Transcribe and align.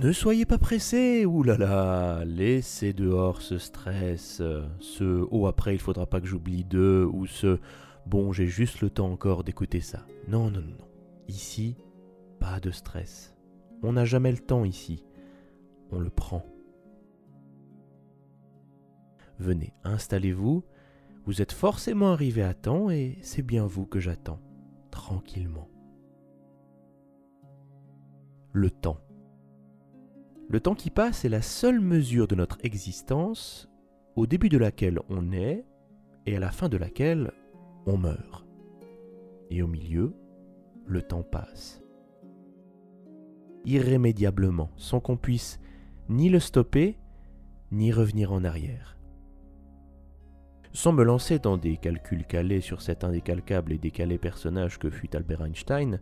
Ne 0.00 0.12
soyez 0.12 0.46
pas 0.46 0.56
pressés, 0.56 1.26
oulala, 1.26 2.24
laissez 2.24 2.94
dehors 2.94 3.42
ce 3.42 3.58
stress, 3.58 4.40
ce 4.78 5.26
oh 5.30 5.46
après 5.46 5.74
il 5.74 5.78
faudra 5.78 6.06
pas 6.06 6.22
que 6.22 6.26
j'oublie 6.26 6.64
deux, 6.64 7.04
ou 7.04 7.26
ce 7.26 7.58
bon 8.06 8.32
j'ai 8.32 8.46
juste 8.46 8.80
le 8.80 8.88
temps 8.88 9.12
encore 9.12 9.44
d'écouter 9.44 9.82
ça. 9.82 10.06
Non, 10.26 10.50
non, 10.50 10.62
non, 10.62 10.68
non. 10.78 10.88
Ici, 11.28 11.76
pas 12.38 12.60
de 12.60 12.70
stress. 12.70 13.36
On 13.82 13.92
n'a 13.92 14.06
jamais 14.06 14.32
le 14.32 14.38
temps 14.38 14.64
ici. 14.64 15.04
On 15.90 15.98
le 15.98 16.08
prend. 16.08 16.46
Venez, 19.38 19.74
installez-vous. 19.84 20.64
Vous 21.26 21.42
êtes 21.42 21.52
forcément 21.52 22.10
arrivé 22.10 22.42
à 22.42 22.54
temps 22.54 22.88
et 22.88 23.18
c'est 23.20 23.42
bien 23.42 23.66
vous 23.66 23.84
que 23.84 24.00
j'attends, 24.00 24.40
tranquillement. 24.90 25.68
Le 28.54 28.70
temps. 28.70 28.96
Le 30.50 30.58
temps 30.58 30.74
qui 30.74 30.90
passe 30.90 31.24
est 31.24 31.28
la 31.28 31.42
seule 31.42 31.78
mesure 31.78 32.26
de 32.26 32.34
notre 32.34 32.58
existence 32.64 33.70
au 34.16 34.26
début 34.26 34.48
de 34.48 34.58
laquelle 34.58 34.98
on 35.08 35.30
est 35.30 35.64
et 36.26 36.36
à 36.36 36.40
la 36.40 36.50
fin 36.50 36.68
de 36.68 36.76
laquelle 36.76 37.30
on 37.86 37.96
meurt. 37.96 38.44
Et 39.50 39.62
au 39.62 39.68
milieu, 39.68 40.12
le 40.86 41.02
temps 41.02 41.22
passe. 41.22 41.80
Irrémédiablement, 43.64 44.72
sans 44.74 44.98
qu'on 44.98 45.16
puisse 45.16 45.60
ni 46.08 46.28
le 46.28 46.40
stopper, 46.40 46.98
ni 47.70 47.92
revenir 47.92 48.32
en 48.32 48.42
arrière. 48.42 48.98
Sans 50.72 50.90
me 50.90 51.04
lancer 51.04 51.38
dans 51.38 51.58
des 51.58 51.76
calculs 51.76 52.26
calés 52.26 52.60
sur 52.60 52.82
cet 52.82 53.04
indécalcable 53.04 53.72
et 53.72 53.78
décalé 53.78 54.18
personnage 54.18 54.80
que 54.80 54.90
fut 54.90 55.14
Albert 55.14 55.44
Einstein, 55.44 56.00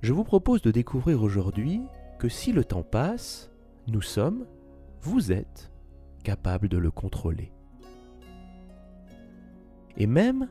je 0.00 0.12
vous 0.12 0.22
propose 0.22 0.62
de 0.62 0.70
découvrir 0.70 1.24
aujourd'hui 1.24 1.82
que 2.20 2.28
si 2.28 2.52
le 2.52 2.62
temps 2.62 2.84
passe, 2.84 3.50
nous 3.86 4.02
sommes, 4.02 4.46
vous 5.02 5.32
êtes, 5.32 5.70
capable 6.22 6.68
de 6.68 6.78
le 6.78 6.90
contrôler. 6.90 7.52
Et 9.96 10.06
même 10.06 10.48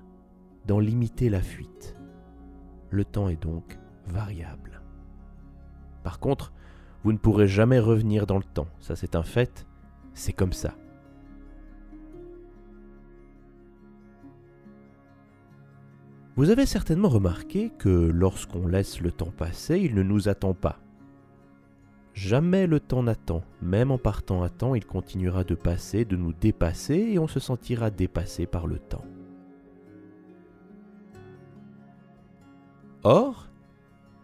d'en 0.65 0.79
limiter 0.79 1.29
la 1.29 1.41
fuite. 1.41 1.95
Le 2.89 3.03
temps 3.03 3.27
est 3.27 3.41
donc 3.41 3.77
variable. 4.07 4.81
Par 6.03 6.19
contre, 6.19 6.53
vous 7.03 7.11
ne 7.11 7.17
pourrez 7.17 7.47
jamais 7.47 7.79
revenir 7.79 8.25
dans 8.25 8.37
le 8.37 8.43
temps, 8.43 8.67
ça 8.79 8.95
c'est 8.95 9.15
un 9.15 9.23
fait, 9.23 9.65
c'est 10.13 10.31
comme 10.31 10.53
ça. 10.53 10.75
Vous 16.35 16.49
avez 16.49 16.65
certainement 16.65 17.09
remarqué 17.09 17.71
que 17.77 17.89
lorsqu'on 17.89 18.67
laisse 18.67 19.01
le 19.01 19.11
temps 19.11 19.31
passer, 19.31 19.79
il 19.79 19.93
ne 19.93 20.01
nous 20.01 20.29
attend 20.29 20.55
pas. 20.55 20.79
Jamais 22.13 22.67
le 22.67 22.79
temps 22.79 23.03
n'attend, 23.03 23.43
même 23.61 23.89
en 23.89 23.97
partant 23.97 24.43
à 24.43 24.49
temps, 24.49 24.75
il 24.75 24.85
continuera 24.85 25.43
de 25.43 25.55
passer, 25.55 26.05
de 26.05 26.15
nous 26.15 26.31
dépasser, 26.31 26.95
et 26.95 27.19
on 27.19 27.27
se 27.27 27.39
sentira 27.39 27.89
dépassé 27.89 28.45
par 28.45 28.67
le 28.67 28.77
temps. 28.77 29.03
Or, 33.03 33.49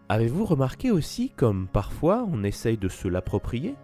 avez-vous 0.08 0.44
remarqué 0.44 0.90
aussi 0.90 1.30
comme 1.30 1.66
parfois 1.66 2.24
on 2.30 2.44
essaye 2.44 2.78
de 2.78 2.88
se 2.88 3.08
l'approprier? 3.08 3.76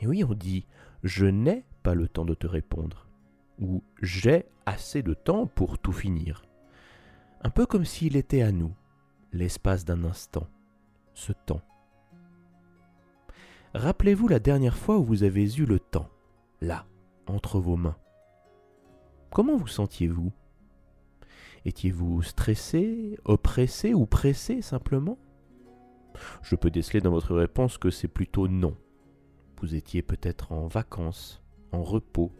Mais 0.00 0.06
oui, 0.06 0.22
on 0.22 0.34
dit 0.34 0.66
je 1.02 1.26
n'ai 1.26 1.64
pas 1.82 1.94
le 1.94 2.08
temps 2.08 2.24
de 2.24 2.34
te 2.34 2.46
répondre, 2.46 3.08
ou 3.60 3.82
j'ai 4.00 4.46
assez 4.66 5.02
de 5.02 5.14
temps 5.14 5.46
pour 5.46 5.78
tout 5.78 5.92
finir. 5.92 6.44
Un 7.42 7.50
peu 7.50 7.66
comme 7.66 7.84
s'il 7.84 8.16
était 8.16 8.42
à 8.42 8.52
nous, 8.52 8.74
l'espace 9.32 9.84
d'un 9.84 10.04
instant, 10.04 10.46
ce 11.14 11.32
temps. 11.32 11.60
Rappelez-vous 13.74 14.28
la 14.28 14.38
dernière 14.38 14.76
fois 14.76 14.98
où 14.98 15.04
vous 15.04 15.24
avez 15.24 15.56
eu 15.56 15.66
le 15.66 15.80
temps, 15.80 16.08
là, 16.60 16.86
entre 17.26 17.58
vos 17.58 17.74
mains. 17.74 17.96
Comment 19.32 19.56
vous 19.56 19.66
sentiez-vous? 19.66 20.32
Étiez-vous 21.64 22.22
stressé, 22.22 23.18
oppressé 23.24 23.92
ou 23.92 24.06
pressé 24.06 24.62
simplement? 24.62 25.18
Je 26.42 26.54
peux 26.54 26.70
déceler 26.70 27.00
dans 27.00 27.10
votre 27.10 27.34
réponse 27.34 27.76
que 27.76 27.90
c'est 27.90 28.06
plutôt 28.06 28.46
non. 28.46 28.76
Vous 29.60 29.74
étiez 29.74 30.02
peut-être 30.02 30.52
en 30.52 30.68
vacances, 30.68 31.42
en 31.72 31.82
repos, 31.82 32.30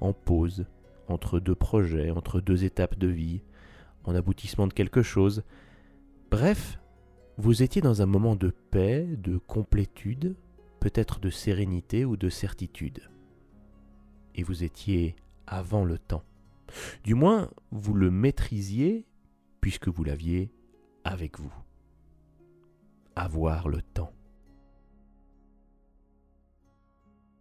en 0.00 0.12
pause, 0.12 0.66
entre 1.06 1.38
deux 1.38 1.54
projets, 1.54 2.10
entre 2.10 2.40
deux 2.40 2.64
étapes 2.64 2.98
de 2.98 3.06
vie, 3.06 3.44
en 4.02 4.16
aboutissement 4.16 4.66
de 4.66 4.72
quelque 4.72 5.02
chose. 5.02 5.44
Bref, 6.32 6.80
vous 7.36 7.62
étiez 7.62 7.80
dans 7.80 8.02
un 8.02 8.06
moment 8.06 8.34
de 8.34 8.52
paix, 8.72 9.06
de 9.06 9.38
complétude, 9.38 10.34
peut-être 10.80 11.20
de 11.20 11.30
sérénité 11.30 12.04
ou 12.04 12.16
de 12.16 12.28
certitude. 12.28 13.08
Et 14.34 14.42
vous 14.42 14.64
étiez 14.64 15.14
avant 15.46 15.84
le 15.84 15.98
temps. 15.98 16.24
Du 17.04 17.14
moins, 17.14 17.50
vous 17.70 17.94
le 17.94 18.10
maîtrisiez 18.10 19.06
puisque 19.60 19.88
vous 19.88 20.04
l'aviez 20.04 20.52
avec 21.04 21.38
vous. 21.38 21.52
Avoir 23.14 23.68
le 23.68 23.82
temps. 23.82 24.12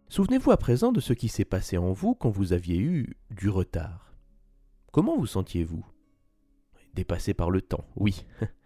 Souvenez-vous 0.09 0.51
à 0.51 0.57
présent 0.57 0.91
de 0.91 0.99
ce 0.99 1.13
qui 1.13 1.29
s'est 1.29 1.45
passé 1.45 1.77
en 1.77 1.93
vous 1.93 2.15
quand 2.15 2.31
vous 2.31 2.51
aviez 2.51 2.79
eu 2.79 3.15
du 3.29 3.47
retard. 3.47 4.11
Comment 4.91 5.15
vous 5.15 5.27
sentiez-vous? 5.27 5.85
Dépassé 6.95 7.35
par 7.35 7.51
le 7.51 7.61
temps, 7.61 7.85
oui. 7.95 8.25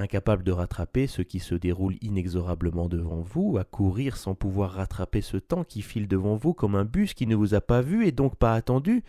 incapable 0.00 0.42
de 0.42 0.52
rattraper 0.52 1.06
ce 1.06 1.22
qui 1.22 1.40
se 1.40 1.54
déroule 1.54 1.96
inexorablement 2.00 2.88
devant 2.88 3.20
vous, 3.20 3.58
à 3.58 3.64
courir 3.64 4.16
sans 4.16 4.34
pouvoir 4.34 4.72
rattraper 4.72 5.20
ce 5.20 5.36
temps 5.36 5.64
qui 5.64 5.82
file 5.82 6.08
devant 6.08 6.36
vous 6.36 6.54
comme 6.54 6.74
un 6.74 6.84
bus 6.84 7.14
qui 7.14 7.26
ne 7.26 7.36
vous 7.36 7.54
a 7.54 7.60
pas 7.60 7.82
vu 7.82 8.06
et 8.06 8.12
donc 8.12 8.36
pas 8.36 8.54
attendu, 8.54 9.02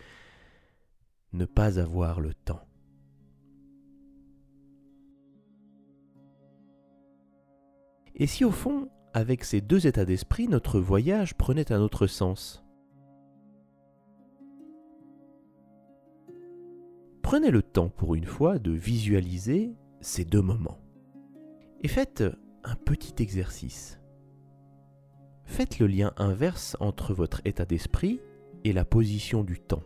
ne 1.32 1.44
pas 1.44 1.78
avoir 1.78 2.20
le 2.20 2.34
temps. 2.34 2.62
Et 8.14 8.26
si 8.26 8.44
au 8.44 8.50
fond, 8.50 8.90
avec 9.14 9.44
ces 9.44 9.60
deux 9.60 9.86
états 9.86 10.04
d'esprit, 10.04 10.48
notre 10.48 10.78
voyage 10.78 11.34
prenait 11.34 11.72
un 11.72 11.80
autre 11.80 12.06
sens? 12.06 12.62
Prenez 17.22 17.50
le 17.50 17.62
temps 17.62 17.88
pour 17.88 18.14
une 18.14 18.26
fois 18.26 18.58
de 18.58 18.72
visualiser 18.72 19.74
ces 20.02 20.24
deux 20.24 20.42
moments. 20.42 20.81
Et 21.82 21.88
faites 21.88 22.22
un 22.62 22.76
petit 22.76 23.20
exercice. 23.20 24.00
Faites 25.44 25.80
le 25.80 25.88
lien 25.88 26.12
inverse 26.16 26.76
entre 26.78 27.12
votre 27.12 27.40
état 27.44 27.64
d'esprit 27.64 28.20
et 28.64 28.72
la 28.72 28.84
position 28.84 29.42
du 29.42 29.58
temps. 29.58 29.82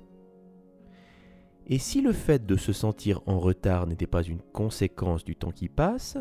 Et 1.66 1.78
si 1.78 2.02
le 2.02 2.12
fait 2.12 2.44
de 2.44 2.56
se 2.56 2.72
sentir 2.72 3.22
en 3.26 3.40
retard 3.40 3.86
n'était 3.86 4.06
pas 4.06 4.22
une 4.22 4.42
conséquence 4.42 5.24
du 5.24 5.34
temps 5.34 5.50
qui 5.50 5.68
passe, 5.68 6.18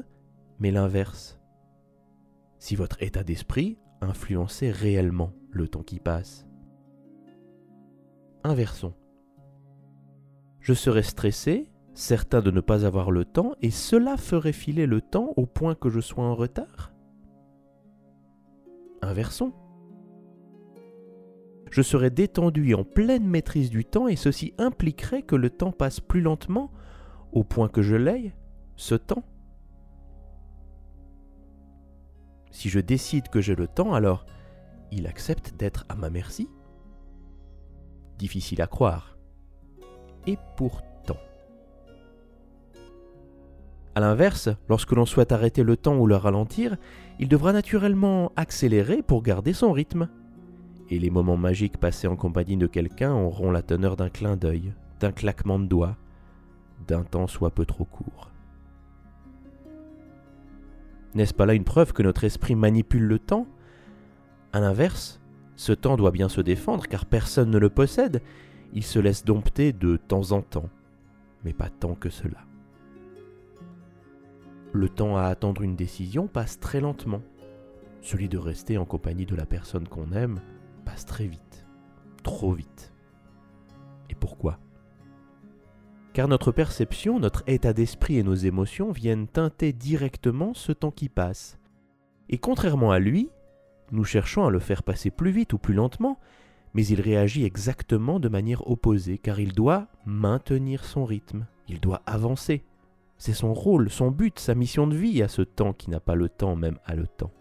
mais 0.60 0.72
l'inverse 0.72 1.38
Si 2.58 2.76
votre 2.76 3.04
état 3.04 3.24
d'esprit 3.24 3.78
influençait 4.02 4.72
réellement 4.72 5.34
le 5.52 5.68
temps 5.68 5.84
qui 5.84 6.00
passe 6.00 6.48
Inversons. 8.44 8.94
Je 10.62 10.74
serais 10.74 11.04
stressé 11.04 11.68
certain 11.96 12.42
de 12.42 12.52
ne 12.52 12.62
pas 12.62 12.86
avoir 12.86 13.10
le 13.10 13.26
temps, 13.26 13.56
et 13.62 13.72
cela 13.72 14.18
ferait 14.18 14.54
filer 14.54 14.86
le 14.86 15.02
temps 15.02 15.34
au 15.38 15.46
point 15.46 15.74
que 15.74 15.90
je 15.90 16.00
sois 16.00 16.24
en 16.24 16.36
retard? 16.36 16.94
Inversons. 19.02 19.54
Je 21.72 21.82
serais 21.82 22.10
détendu 22.10 22.74
en 22.74 22.84
pleine 22.84 23.28
maîtrise 23.28 23.70
du 23.70 23.84
temps, 23.84 24.08
et 24.08 24.16
ceci 24.16 24.54
impliquerait 24.58 25.24
que 25.24 25.36
le 25.36 25.50
temps 25.50 25.72
passe 25.72 26.00
plus 26.00 26.22
lentement 26.22 26.72
au 27.32 27.44
point 27.44 27.68
que 27.68 27.82
je 27.82 27.96
l'aie, 27.96 28.36
ce 28.76 28.96
temps. 28.96 29.24
Si 32.52 32.70
je 32.70 32.80
décide 32.80 33.30
que 33.30 33.42
j'ai 33.42 33.56
le 33.56 33.68
temps, 33.68 33.94
alors 33.94 34.26
il 34.92 35.08
accepte 35.08 35.56
d'être 35.58 35.86
à 35.90 35.96
ma 35.96 36.10
merci 36.10 36.50
Difficile 38.18 38.62
à 38.62 38.68
croire. 38.68 39.18
Et 40.26 40.38
pourtant, 40.56 40.95
a 43.96 44.02
l'inverse, 44.02 44.50
lorsque 44.68 44.92
l'on 44.92 45.06
souhaite 45.06 45.32
arrêter 45.32 45.64
le 45.64 45.78
temps 45.78 45.98
ou 45.98 46.06
le 46.06 46.18
ralentir, 46.18 46.76
il 47.18 47.30
devra 47.30 47.54
naturellement 47.54 48.34
accélérer 48.36 49.02
pour 49.02 49.24
garder 49.24 49.54
son 49.54 49.72
rythme. 49.72 50.10
Et 50.90 51.00
les 51.00 51.10
moments 51.10 51.38
magiques 51.38 51.78
passés 51.78 52.08
en 52.08 52.18
compagnie 52.18 52.58
de 52.58 52.68
quelqu'un 52.68 53.14
auront 53.14 53.52
la 53.52 53.62
teneur 53.62 53.96
d'un 53.96 54.10
clin 54.10 54.36
d'œil, 54.36 54.74
d'un 55.00 55.14
claquement 55.14 55.60
de 55.60 55.66
doigts, 55.66 55.96
d'un 56.88 57.04
temps 57.04 57.28
soit 57.28 57.52
peu 57.52 57.66
trop 57.66 57.86
court. 57.86 58.32
N'est-ce 61.16 61.34
pas 61.34 61.46
là 61.46 61.54
une 61.54 61.64
preuve 61.64 61.94
que 61.94 62.04
notre 62.04 62.26
esprit 62.26 62.56
manipule 62.56 63.04
le 63.04 63.18
temps? 63.18 63.48
A 64.52 64.60
l'inverse, 64.60 65.22
ce 65.56 65.72
temps 65.72 65.96
doit 65.96 66.12
bien 66.12 66.28
se 66.28 66.42
défendre 66.42 66.88
car 66.88 67.06
personne 67.06 67.50
ne 67.50 67.58
le 67.58 67.70
possède, 67.70 68.22
il 68.74 68.84
se 68.84 69.00
laisse 69.00 69.24
dompter 69.24 69.72
de 69.72 69.96
temps 69.96 70.34
en 70.34 70.42
temps, 70.42 70.70
mais 71.46 71.54
pas 71.54 71.70
tant 71.70 71.96
que 71.96 72.10
cela 72.10 72.45
le 74.76 74.90
temps 74.90 75.18
à 75.18 75.24
attendre 75.24 75.62
une 75.62 75.76
décision 75.76 76.28
passe 76.28 76.60
très 76.60 76.82
lentement. 76.82 77.22
celui 78.02 78.30
de 78.30 78.38
rester 78.38 78.78
en 78.78 78.86
compagnie 78.86 79.26
de 79.26 79.36
la 79.36 79.48
personne 79.48 79.88
qu'on 79.88 80.12
aime, 80.12 80.40
passe 80.86 81.06
très 81.06 81.26
vite, 81.26 81.66
trop 82.22 82.52
vite. 82.52 82.94
Et 84.12 84.16
pourquoi? 84.16 84.60
Car 86.14 86.28
notre 86.28 86.52
perception, 86.52 87.20
notre 87.20 87.44
état 87.48 87.74
d'esprit 87.74 88.18
et 88.18 88.24
nos 88.24 88.36
émotions 88.36 88.92
viennent 88.92 89.28
teinter 89.28 89.74
directement 89.74 90.54
ce 90.54 90.72
temps 90.72 90.92
qui 90.92 91.10
passe. 91.10 91.58
Et 92.30 92.38
contrairement 92.38 92.92
à 92.92 93.00
lui, 93.00 93.30
nous 93.92 94.04
cherchons 94.04 94.46
à 94.46 94.52
le 94.52 94.60
faire 94.60 94.84
passer 94.84 95.10
plus 95.10 95.32
vite 95.32 95.54
ou 95.54 95.58
plus 95.58 95.74
lentement, 95.74 96.20
mais 96.76 96.86
il 96.86 97.02
réagit 97.02 97.44
exactement 97.44 98.20
de 98.20 98.30
manière 98.30 98.70
opposée, 98.70 99.18
car 99.18 99.40
il 99.40 99.54
doit 99.54 99.88
maintenir 100.06 100.86
son 100.86 101.06
rythme, 101.06 101.48
il 101.68 101.80
doit 101.80 102.04
avancer. 102.06 102.64
C'est 103.18 103.34
son 103.34 103.54
rôle, 103.54 103.90
son 103.90 104.12
but, 104.12 104.40
sa 104.40 104.56
mission 104.56 104.88
de 104.88 104.96
vie 104.96 105.22
à 105.22 105.28
ce 105.28 105.42
temps 105.42 105.74
qui 105.74 105.90
n'a 105.90 106.00
pas 106.00 106.16
le 106.16 106.30
temps 106.30 106.56
même 106.56 106.80
à 106.86 106.96
le 106.96 107.08
temps. 107.08 107.32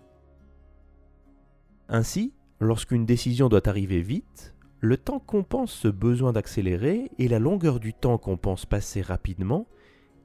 Ainsi, 1.89 2.33
lorsqu'une 2.61 3.05
décision 3.05 3.49
doit 3.49 3.69
arriver 3.69 4.01
vite, 4.01 4.55
le 4.81 4.97
temps 4.97 5.19
compense 5.19 5.73
ce 5.73 5.89
besoin 5.89 6.33
d'accélérer 6.33 7.11
et 7.19 7.29
la 7.29 7.39
longueur 7.39 7.81
du 7.81 7.93
temps 7.95 8.19
qu'on 8.19 8.37
pense 8.37 8.67
passer 8.67 9.03
rapidement 9.03 9.67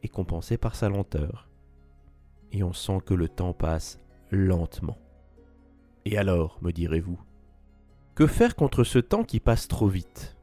est 0.04 0.10
compensée 0.10 0.58
par 0.58 0.76
sa 0.76 0.90
lenteur. 0.90 1.50
Et 2.52 2.64
on 2.64 2.74
sent 2.74 3.00
que 3.06 3.14
le 3.14 3.30
temps 3.30 3.54
passe 3.54 4.00
lentement. 4.32 4.98
Et 6.06 6.18
alors, 6.18 6.60
me 6.62 6.72
direz-vous, 6.72 7.20
que 8.16 8.28
faire 8.28 8.56
contre 8.56 8.84
ce 8.84 9.00
temps 9.00 9.24
qui 9.24 9.40
passe 9.40 9.68
trop 9.68 9.88
vite? 9.88 10.38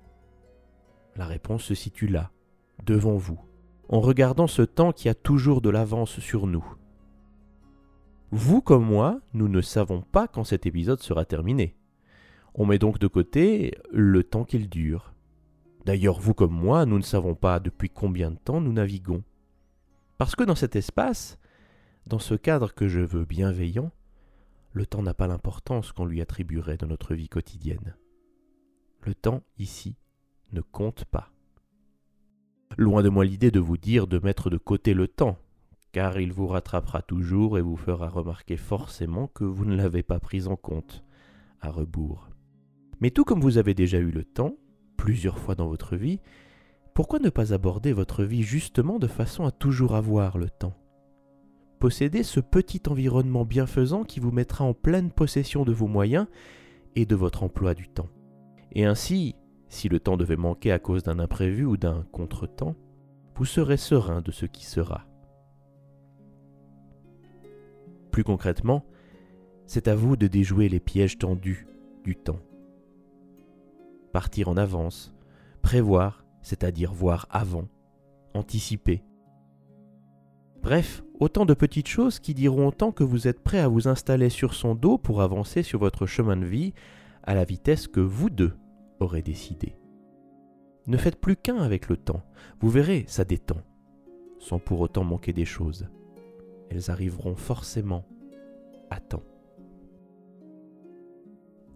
La 1.15 1.27
réponse 1.27 1.65
se 1.65 1.75
situe 1.75 2.09
là, 2.09 2.31
devant 2.85 3.17
vous, 3.17 3.41
en 3.89 4.01
regardant 4.01 4.47
ce 4.47 4.63
temps 4.63 4.93
qui 4.93 5.09
a 5.09 5.15
toujours 5.15 5.61
de 5.61 5.71
l'avance 5.71 6.19
sur 6.21 6.47
nous. 6.47 6.65
Vous 8.33 8.61
comme 8.61 8.85
moi, 8.85 9.21
nous 9.35 9.49
ne 9.49 9.61
savons 9.61 10.03
pas 10.03 10.27
quand 10.27 10.45
cet 10.45 10.67
épisode 10.67 11.01
sera 11.01 11.25
terminé. 11.25 11.77
On 12.55 12.67
met 12.67 12.79
donc 12.79 12.99
de 12.99 13.07
côté 13.07 13.77
le 13.93 14.25
temps 14.25 14.45
qu'il 14.45 14.69
dure. 14.69 15.15
D'ailleurs, 15.85 16.19
vous 16.19 16.35
comme 16.35 16.53
moi, 16.53 16.87
nous 16.87 16.99
ne 16.99 17.05
savons 17.05 17.35
pas 17.35 17.61
depuis 17.61 17.89
combien 17.89 18.33
de 18.33 18.39
temps 18.39 18.61
nous 18.61 18.73
naviguons. 18.73 19.23
Parce 20.19 20.35
que 20.35 20.43
dans 20.43 20.57
cet 20.57 20.75
espace, 20.75 21.39
dans 22.07 22.19
ce 22.19 22.35
cadre 22.35 22.75
que 22.75 22.89
je 22.89 23.01
veux 23.01 23.25
bienveillant, 23.25 23.93
le 24.73 24.87
temps 24.87 25.03
n'a 25.03 25.15
pas 25.15 25.29
l'importance 25.29 25.93
qu'on 25.93 26.05
lui 26.05 26.21
attribuerait 26.21 26.77
dans 26.77 26.89
notre 26.89 27.15
vie 27.15 27.29
quotidienne. 27.29 27.97
Le 29.03 29.15
temps, 29.15 29.43
ici, 29.59 29.97
ne 30.53 30.61
compte 30.61 31.05
pas. 31.05 31.31
Loin 32.77 33.03
de 33.03 33.09
moi 33.09 33.25
l'idée 33.25 33.51
de 33.51 33.61
vous 33.61 33.77
dire 33.77 34.07
de 34.07 34.19
mettre 34.19 34.51
de 34.51 34.59
côté 34.59 34.93
le 34.93 35.09
temps, 35.09 35.39
car 35.93 36.21
il 36.21 36.33
vous 36.33 36.47
rattrapera 36.47 37.01
toujours 37.01 37.57
et 37.57 37.63
vous 37.63 37.77
fera 37.77 38.09
remarquer 38.09 38.57
forcément 38.57 39.29
que 39.29 39.45
vous 39.45 39.65
ne 39.65 39.75
l'avez 39.75 40.03
pas 40.03 40.21
pris 40.21 40.47
en 40.47 40.57
compte, 40.57 41.05
à 41.61 41.71
rebours. 41.71 42.29
Mais 43.01 43.11
tout 43.11 43.25
comme 43.25 43.41
vous 43.41 43.59
avez 43.59 43.73
déjà 43.73 43.99
eu 43.99 44.11
le 44.11 44.25
temps, 44.25 44.57
plusieurs 44.97 45.39
fois 45.39 45.55
dans 45.55 45.69
votre 45.69 45.97
vie, 45.97 46.21
pourquoi 46.95 47.19
ne 47.19 47.31
pas 47.31 47.53
aborder 47.53 47.93
votre 47.93 48.25
vie 48.25 48.43
justement 48.43 48.99
de 48.99 49.07
façon 49.07 49.45
à 49.45 49.51
toujours 49.51 49.95
avoir 49.95 50.39
le 50.39 50.51
temps? 50.51 50.75
Possédez 51.79 52.23
ce 52.23 52.41
petit 52.41 52.83
environnement 52.89 53.45
bienfaisant 53.45 54.05
qui 54.05 54.19
vous 54.19 54.33
mettra 54.33 54.65
en 54.65 54.73
pleine 54.73 55.11
possession 55.11 55.65
de 55.65 55.73
vos 55.73 55.89
moyens 55.89 56.27
et 56.95 57.05
de 57.05 57.15
votre 57.15 57.43
emploi 57.43 57.75
du 57.75 57.89
temps. 57.89 58.09
Et 58.73 58.87
ainsi, 58.87 59.37
si 59.69 59.89
le 59.89 60.01
temps 60.01 60.17
devait 60.17 60.37
manquer 60.37 60.73
à 60.73 60.79
cause 60.79 61.03
d'un 61.03 61.19
imprévu 61.19 61.65
ou 61.65 61.77
d'un 61.77 62.05
contretemps, 62.13 62.77
vous 63.35 63.45
serez 63.45 63.77
serein 63.77 64.23
de 64.23 64.31
ce 64.31 64.47
qui 64.47 64.65
sera. 64.65 65.07
Plus 68.11 68.25
concrètement, 68.25 68.85
c'est 69.67 69.89
à 69.89 69.95
vous 69.95 70.17
de 70.17 70.27
déjouer 70.27 70.69
les 70.69 70.81
pièges 70.81 71.19
tendus 71.19 71.67
du 72.05 72.17
temps. 72.17 72.41
Partir 74.13 74.49
en 74.49 74.57
avance, 74.57 75.13
prévoir, 75.61 76.25
c'est-à-dire 76.41 76.95
voir 76.95 77.27
avant, 77.31 77.69
anticiper. 78.33 79.03
Bref, 80.63 81.03
autant 81.21 81.45
de 81.45 81.55
petites 81.55 81.89
choses 81.89 82.19
qui 82.19 82.33
diront 82.33 82.69
autant 82.69 82.93
que 82.93 83.05
vous 83.05 83.29
êtes 83.29 83.41
prêt 83.43 83.59
à 83.59 83.69
vous 83.69 83.89
installer 83.89 84.31
sur 84.31 84.55
son 84.55 84.75
dos 84.75 84.97
pour 84.97 85.21
avancer 85.21 85.63
sur 85.63 85.81
votre 85.81 86.07
chemin 86.07 86.37
de 86.37 86.47
vie 86.47 86.73
à 87.23 87.35
la 87.35 87.45
vitesse 87.45 87.87
que 87.87 88.01
vous 88.01 88.31
deux 88.31 88.55
aurez 89.01 89.23
décidé. 89.23 89.77
Ne 90.87 90.97
faites 90.97 91.21
plus 91.21 91.37
qu'un 91.37 91.59
avec 91.59 91.89
le 91.89 91.97
temps, 91.97 92.23
vous 92.61 92.71
verrez, 92.71 93.05
ça 93.09 93.25
détend, 93.25 93.63
sans 94.39 94.59
pour 94.59 94.81
autant 94.81 95.05
manquer 95.05 95.33
des 95.33 95.45
choses 95.45 95.89
elles 96.71 96.91
arriveront 96.91 97.37
forcément 97.37 98.05
à 98.91 99.01
temps. 99.01 99.23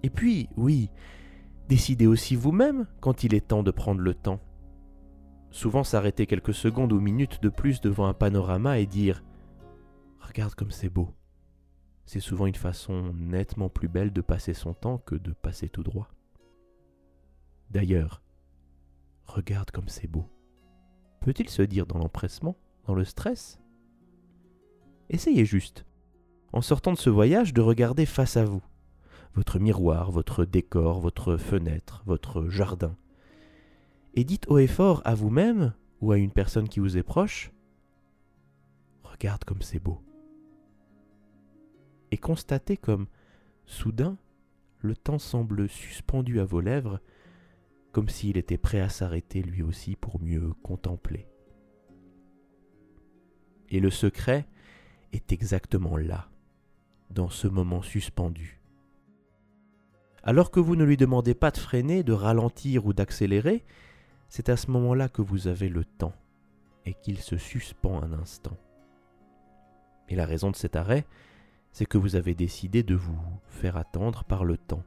Et 0.03 0.11
puis, 0.11 0.49
oui, 0.57 0.91
décidez 1.69 2.07
aussi 2.07 2.37
vous-même 2.37 2.87
quand 3.01 3.25
il 3.25 3.35
est 3.35 3.49
temps 3.49 3.63
de 3.63 3.71
prendre 3.71 4.01
le 4.01 4.15
temps. 4.15 4.41
Souvent 5.51 5.85
s'arrêter 5.85 6.27
quelques 6.27 6.55
secondes 6.55 6.93
ou 6.93 7.01
minutes 7.01 7.43
de 7.43 7.49
plus 7.49 7.81
devant 7.81 8.07
un 8.07 8.15
panorama 8.15 8.79
et 8.79 8.87
dire⁇ 8.87 9.23
Regarde 10.27 10.55
comme 10.55 10.71
c'est 10.71 10.89
beau⁇ 10.89 11.05
c'est 12.07 12.19
souvent 12.19 12.47
une 12.47 12.57
façon 12.57 13.15
nettement 13.15 13.69
plus 13.69 13.87
belle 13.87 14.13
de 14.13 14.21
passer 14.21 14.53
son 14.53 14.75
temps 14.75 14.99
que 14.99 15.15
de 15.15 15.33
passer 15.33 15.69
tout 15.69 15.85
droit. 15.85 16.09
D'ailleurs, 17.71 18.23
regarde 19.27 19.71
comme 19.71 19.89
c'est 19.89 20.09
beau. 20.09 20.29
Peut-il 21.21 21.49
se 21.49 21.63
dire 21.63 21.87
dans 21.87 21.99
l'empressement, 21.99 22.57
dans 22.87 22.95
le 22.95 23.05
stress? 23.05 23.61
Essayez 25.09 25.45
juste, 25.45 25.85
en 26.53 26.63
sortant 26.63 26.93
de 26.93 26.99
ce 26.99 27.11
voyage, 27.11 27.53
de 27.53 27.61
regarder 27.61 28.07
face 28.07 28.37
à 28.37 28.45
vous, 28.45 28.63
votre 29.35 29.59
miroir, 29.59 30.11
votre 30.11 30.45
décor, 30.45 31.01
votre 31.01 31.37
fenêtre, 31.37 32.03
votre 32.07 32.49
jardin. 32.49 32.97
Et 34.15 34.25
dites 34.25 34.47
haut 34.49 34.59
et 34.59 34.67
fort 34.67 35.03
à 35.05 35.15
vous-même 35.15 35.75
ou 36.01 36.13
à 36.13 36.19
une 36.19 36.33
personne 36.33 36.69
qui 36.69 36.81
vous 36.81 36.97
est 36.97 37.03
proche, 37.03 37.53
Regarde 39.21 39.45
comme 39.45 39.61
c'est 39.61 39.79
beau. 39.79 40.01
Et 42.11 42.17
constatez 42.17 42.79
comme, 42.79 43.07
soudain, 43.67 44.17
le 44.79 44.97
temps 44.97 45.19
semble 45.19 45.69
suspendu 45.69 46.41
à 46.41 46.47
vos 46.47 46.63
lèvres, 46.63 47.01
comme 47.93 48.09
s'il 48.09 48.37
était 48.37 48.59
prêt 48.59 48.81
à 48.81 48.89
s'arrêter 48.89 49.43
lui 49.43 49.63
aussi 49.63 49.97
pour 49.97 50.21
mieux 50.21 50.53
contempler. 50.63 51.27
Et 53.69 53.81
le 53.81 53.91
secret, 53.91 54.47
est 55.13 55.33
exactement 55.33 55.97
là, 55.97 56.29
dans 57.11 57.29
ce 57.29 57.49
moment 57.49 57.83
suspendu. 57.83 58.61
Alors 60.23 60.51
que 60.51 60.61
vous 60.61 60.77
ne 60.77 60.85
lui 60.85 60.97
demandez 60.97 61.35
pas 61.35 61.51
de 61.51 61.59
freiner, 61.59 62.03
de 62.03 62.13
ralentir 62.13 62.87
ou 62.87 62.93
d'accélérer, 62.93 63.65
c'est 64.29 64.49
à 64.49 64.57
ce 64.57 64.71
moment-là 64.71 65.09
que 65.09 65.23
vous 65.23 65.49
avez 65.49 65.69
le 65.69 65.85
temps 65.85 66.15
et 66.85 66.95
qu'il 66.95 67.19
se 67.19 67.37
suspend 67.37 68.03
un 68.03 68.13
instant. 68.13 68.57
Et 70.09 70.15
la 70.15 70.27
raison 70.27 70.51
de 70.51 70.57
cet 70.57 70.77
arrêt, 70.77 71.07
c'est 71.73 71.87
que 71.87 71.99
vous 71.99 72.17
avez 72.17 72.35
décidé 72.35 72.83
de 72.83 72.95
vous 72.95 73.19
faire 73.49 73.77
attendre 73.77 74.25
par 74.25 74.45
le 74.45 74.57
temps, 74.57 74.85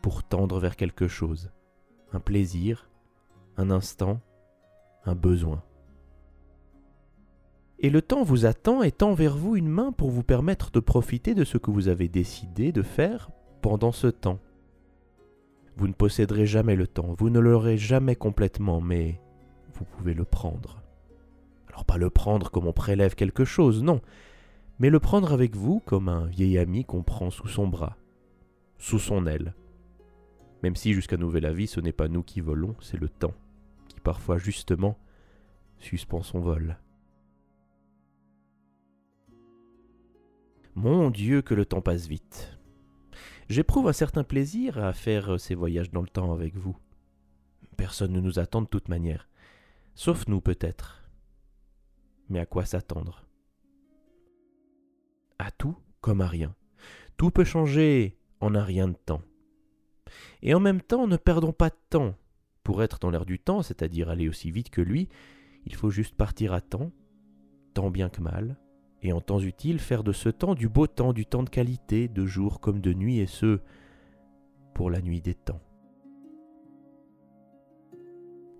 pour 0.00 0.22
tendre 0.22 0.60
vers 0.60 0.76
quelque 0.76 1.08
chose, 1.08 1.50
un 2.12 2.20
plaisir, 2.20 2.88
un 3.56 3.70
instant, 3.70 4.20
un 5.04 5.14
besoin. 5.14 5.62
Et 7.78 7.90
le 7.90 8.00
temps 8.00 8.22
vous 8.22 8.46
attend 8.46 8.82
et 8.82 8.92
tend 8.92 9.12
vers 9.12 9.36
vous 9.36 9.56
une 9.56 9.68
main 9.68 9.90
pour 9.90 10.10
vous 10.10 10.22
permettre 10.22 10.70
de 10.70 10.80
profiter 10.80 11.34
de 11.34 11.44
ce 11.44 11.58
que 11.58 11.70
vous 11.70 11.88
avez 11.88 12.08
décidé 12.08 12.70
de 12.70 12.82
faire 12.82 13.30
pendant 13.60 13.92
ce 13.92 14.06
temps. 14.06 14.38
Vous 15.76 15.88
ne 15.88 15.92
posséderez 15.92 16.46
jamais 16.46 16.76
le 16.76 16.86
temps, 16.86 17.14
vous 17.18 17.30
ne 17.30 17.40
l'aurez 17.40 17.78
jamais 17.78 18.14
complètement, 18.14 18.80
mais 18.80 19.20
vous 19.74 19.84
pouvez 19.84 20.14
le 20.14 20.24
prendre. 20.24 20.82
Alors 21.68 21.84
pas 21.84 21.96
le 21.96 22.10
prendre 22.10 22.50
comme 22.50 22.66
on 22.66 22.72
prélève 22.72 23.14
quelque 23.14 23.44
chose, 23.44 23.82
non, 23.82 24.00
mais 24.78 24.90
le 24.90 25.00
prendre 25.00 25.32
avec 25.32 25.56
vous 25.56 25.80
comme 25.80 26.08
un 26.08 26.26
vieil 26.26 26.58
ami 26.58 26.84
qu'on 26.84 27.02
prend 27.02 27.30
sous 27.30 27.48
son 27.48 27.66
bras, 27.66 27.96
sous 28.78 28.98
son 28.98 29.26
aile. 29.26 29.54
Même 30.62 30.76
si 30.76 30.92
jusqu'à 30.92 31.16
nouvel 31.16 31.44
avis 31.44 31.66
ce 31.66 31.80
n'est 31.80 31.92
pas 31.92 32.08
nous 32.08 32.22
qui 32.22 32.40
volons, 32.40 32.76
c'est 32.80 33.00
le 33.00 33.08
temps, 33.08 33.34
qui 33.88 34.00
parfois 34.00 34.38
justement 34.38 34.98
suspend 35.78 36.22
son 36.22 36.40
vol. 36.40 36.78
Mon 40.74 41.10
Dieu 41.10 41.42
que 41.42 41.54
le 41.54 41.66
temps 41.66 41.82
passe 41.82 42.06
vite. 42.06 42.58
J'éprouve 43.48 43.88
un 43.88 43.92
certain 43.92 44.24
plaisir 44.24 44.78
à 44.78 44.92
faire 44.92 45.38
ces 45.38 45.54
voyages 45.54 45.90
dans 45.90 46.00
le 46.00 46.08
temps 46.08 46.32
avec 46.32 46.56
vous. 46.56 46.76
Personne 47.76 48.12
ne 48.12 48.20
nous 48.20 48.38
attend 48.38 48.62
de 48.62 48.68
toute 48.68 48.88
manière, 48.88 49.28
sauf 49.94 50.26
nous 50.28 50.40
peut-être. 50.40 51.10
Mais 52.28 52.38
à 52.38 52.46
quoi 52.46 52.64
s'attendre? 52.64 53.26
À 55.38 55.50
tout 55.50 55.76
comme 56.00 56.20
à 56.20 56.28
rien. 56.28 56.54
Tout 57.16 57.30
peut 57.30 57.44
changer 57.44 58.16
en 58.40 58.54
un 58.54 58.62
rien 58.64 58.88
de 58.88 58.94
temps. 58.94 59.22
Et 60.42 60.54
en 60.54 60.60
même 60.60 60.80
temps, 60.80 61.06
ne 61.06 61.16
perdons 61.16 61.52
pas 61.52 61.70
de 61.70 61.76
temps. 61.90 62.14
Pour 62.62 62.82
être 62.82 62.98
dans 63.00 63.10
l'air 63.10 63.26
du 63.26 63.38
temps, 63.38 63.62
c'est-à-dire 63.62 64.08
aller 64.08 64.28
aussi 64.28 64.50
vite 64.50 64.70
que 64.70 64.80
lui, 64.80 65.08
il 65.66 65.74
faut 65.74 65.90
juste 65.90 66.14
partir 66.14 66.52
à 66.52 66.60
temps, 66.60 66.92
tant 67.74 67.90
bien 67.90 68.08
que 68.08 68.20
mal, 68.20 68.56
et 69.02 69.12
en 69.12 69.20
temps 69.20 69.40
utile 69.40 69.80
faire 69.80 70.04
de 70.04 70.12
ce 70.12 70.28
temps 70.28 70.54
du 70.54 70.68
beau 70.68 70.86
temps, 70.86 71.12
du 71.12 71.26
temps 71.26 71.42
de 71.42 71.50
qualité, 71.50 72.06
de 72.08 72.24
jour 72.24 72.60
comme 72.60 72.80
de 72.80 72.92
nuit, 72.92 73.18
et 73.18 73.26
ce, 73.26 73.60
pour 74.74 74.90
la 74.90 75.00
nuit 75.00 75.20
des 75.20 75.34
temps. 75.34 75.60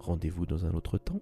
Rendez-vous 0.00 0.46
dans 0.46 0.66
un 0.66 0.72
autre 0.72 0.98
temps 0.98 1.20